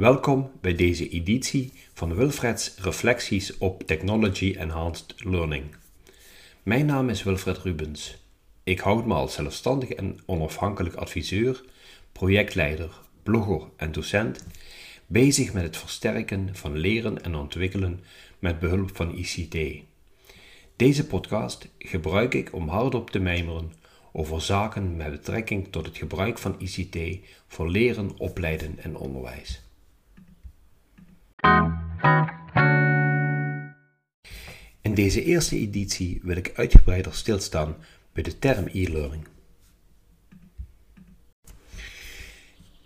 [0.00, 5.64] Welkom bij deze editie van Wilfred's Reflecties op Technology Enhanced Learning.
[6.62, 8.16] Mijn naam is Wilfred Rubens.
[8.64, 11.64] Ik houd me als zelfstandig en onafhankelijk adviseur,
[12.12, 14.46] projectleider, blogger en docent
[15.06, 18.00] bezig met het versterken van leren en ontwikkelen
[18.38, 19.82] met behulp van ICT.
[20.76, 23.72] Deze podcast gebruik ik om hardop te mijmeren
[24.12, 29.68] over zaken met betrekking tot het gebruik van ICT voor leren, opleiden en onderwijs.
[35.00, 37.76] Deze eerste editie wil ik uitgebreider stilstaan
[38.12, 39.26] bij de term e-learning.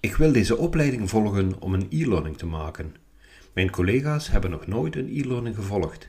[0.01, 2.95] Ik wil deze opleiding volgen om een e-learning te maken.
[3.53, 6.09] Mijn collega's hebben nog nooit een e-learning gevolgd.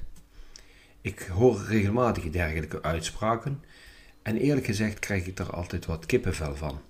[1.01, 3.63] Ik hoor regelmatig dergelijke uitspraken
[4.21, 6.81] en eerlijk gezegd krijg ik daar altijd wat kippenvel van.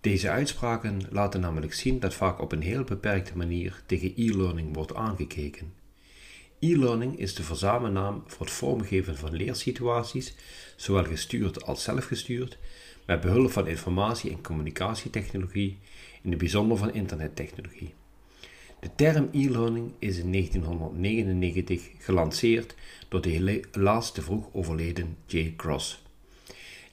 [0.00, 4.94] Deze uitspraken laten namelijk zien dat vaak op een heel beperkte manier tegen e-learning wordt
[4.94, 5.81] aangekeken.
[6.62, 10.34] E-learning is de verzamelnaam voor het vormgeven van leersituaties,
[10.76, 12.58] zowel gestuurd als zelfgestuurd,
[13.06, 15.78] met behulp van informatie- en communicatietechnologie,
[16.22, 17.94] in het bijzonder van internettechnologie.
[18.80, 22.74] De term e-learning is in 1999 gelanceerd
[23.08, 26.02] door de helaas te vroeg overleden Jay Cross.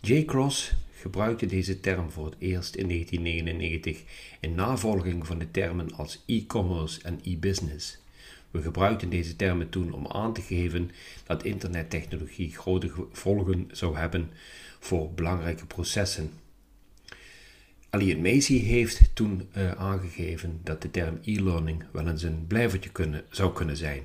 [0.01, 4.03] Jay Cross gebruikte deze term voor het eerst in 1999
[4.39, 7.97] in navolging van de termen als e-commerce en e-business.
[8.51, 10.91] We gebruikten deze termen toen om aan te geven
[11.23, 14.29] dat internettechnologie grote gevolgen zou hebben
[14.79, 16.31] voor belangrijke processen.
[17.89, 23.23] Alien Macy heeft toen uh, aangegeven dat de term e-learning wel eens een blijvertje kunnen,
[23.29, 24.03] zou kunnen zijn.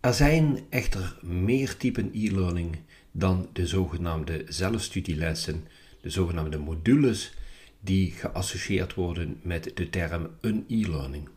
[0.00, 2.76] Er zijn echter meer typen e-learning
[3.12, 5.66] dan de zogenaamde zelfstudielessen,
[6.00, 7.34] de zogenaamde modules
[7.80, 11.28] die geassocieerd worden met de term een e-learning.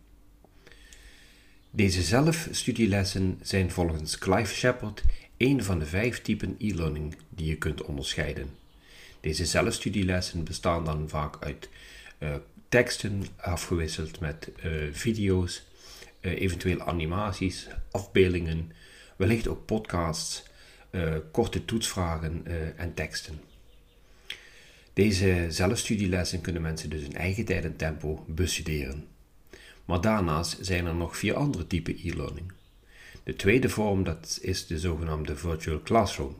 [1.75, 5.03] Deze zelfstudielessen zijn volgens Clive Shepard
[5.37, 8.49] een van de vijf typen e-learning die je kunt onderscheiden.
[9.19, 11.69] Deze zelfstudielessen bestaan dan vaak uit
[12.19, 12.35] uh,
[12.69, 15.63] teksten afgewisseld met uh, video's,
[16.21, 18.71] uh, eventueel animaties, afbeeldingen,
[19.15, 20.43] wellicht ook podcasts,
[21.31, 22.45] korte toetsvragen
[22.77, 23.39] en teksten.
[24.93, 29.14] Deze zelfstudielessen kunnen mensen dus in eigen tijd en tempo bestuderen.
[29.85, 32.51] Maar daarnaast zijn er nog vier andere typen e-learning.
[33.23, 36.35] De tweede vorm dat is de zogenaamde virtual classroom.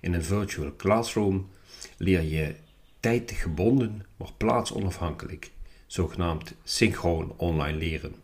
[0.00, 1.48] In een virtual classroom
[1.96, 2.54] leer je
[3.00, 5.50] tijdgebonden, maar plaatsonafhankelijk,
[5.86, 8.14] zogenaamd synchroon online leren.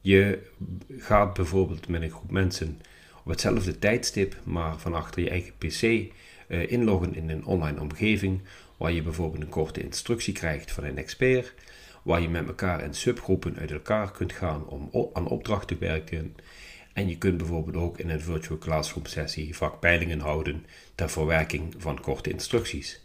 [0.00, 0.50] Je
[0.98, 2.80] gaat bijvoorbeeld met een groep mensen
[3.24, 8.40] op hetzelfde tijdstip, maar van achter je eigen pc uh, inloggen in een online omgeving,
[8.76, 11.54] waar je bijvoorbeeld een korte instructie krijgt van een expert,
[12.02, 16.36] waar je met elkaar in subgroepen uit elkaar kunt gaan om aan opdrachten te werken.
[16.92, 22.00] En je kunt bijvoorbeeld ook in een virtual classroom sessie vakpeilingen houden ter verwerking van
[22.00, 23.00] korte instructies.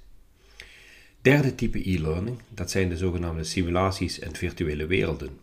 [1.21, 5.39] Derde type e-learning, dat zijn de zogenaamde simulaties en virtuele werelden.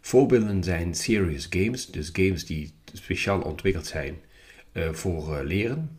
[0.00, 4.18] Voorbeelden zijn serious games, dus games die speciaal ontwikkeld zijn
[4.72, 5.98] uh, voor uh, leren,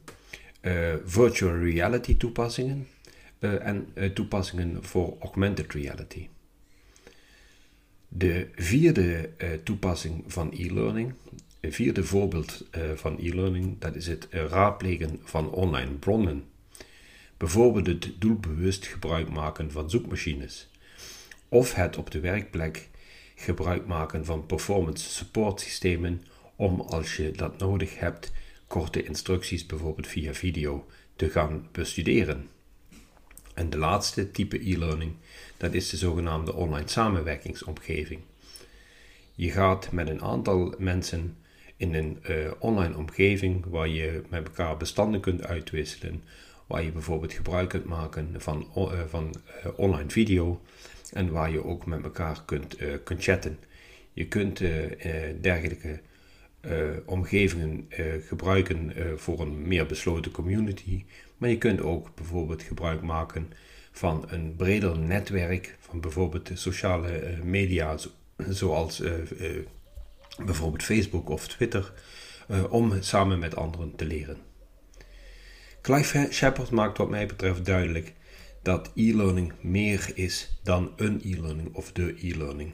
[0.61, 2.87] uh, virtual reality toepassingen
[3.39, 6.27] en toepassingen voor augmented reality.
[8.13, 9.29] De vierde
[9.63, 11.13] toepassing van e-learning,
[11.59, 16.43] het vierde voorbeeld van e-learning, dat is het raadplegen van online bronnen.
[17.37, 20.69] Bijvoorbeeld het doelbewust gebruik maken van zoekmachines.
[21.49, 22.89] Of het op de werkplek
[23.35, 26.21] gebruik maken van performance support systemen
[26.55, 28.31] om als je dat nodig hebt
[28.67, 30.85] korte instructies bijvoorbeeld via video
[31.15, 32.49] te gaan bestuderen.
[33.53, 35.13] En de laatste type e-learning,
[35.57, 38.21] dat is de zogenaamde online samenwerkingsomgeving.
[39.35, 41.37] Je gaat met een aantal mensen
[41.77, 46.23] in een uh, online omgeving waar je met elkaar bestanden kunt uitwisselen,
[46.67, 50.61] waar je bijvoorbeeld gebruik kunt maken van, uh, van uh, online video
[51.13, 53.57] en waar je ook met elkaar kunt, kunt chatten.
[54.13, 54.57] Je kunt
[55.41, 55.99] dergelijke
[57.05, 57.87] omgevingen
[58.27, 61.05] gebruiken voor een meer besloten community,
[61.37, 63.53] maar je kunt ook bijvoorbeeld gebruik maken
[63.91, 67.97] van een breder netwerk van bijvoorbeeld de sociale media
[68.49, 69.03] zoals
[70.45, 71.93] bijvoorbeeld Facebook of Twitter,
[72.69, 74.37] om samen met anderen te leren.
[75.81, 78.13] Clive Shepard maakt wat mij betreft duidelijk
[78.61, 82.73] dat e-learning meer is dan een e-learning of de e-learning.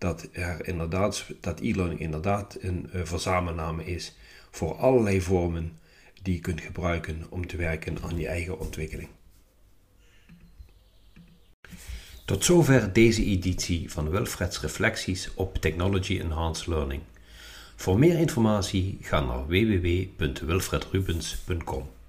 [0.00, 3.02] Dat, er inderdaad, dat e-learning inderdaad een uh,
[3.84, 4.16] is
[4.50, 5.78] voor allerlei vormen
[6.22, 9.08] die je kunt gebruiken om te werken aan je eigen ontwikkeling.
[12.24, 17.02] Tot zover deze editie van Wilfred's Reflecties op Technology Enhanced Learning.
[17.76, 21.99] Voor meer informatie ga naar www.wilfredrubens.com.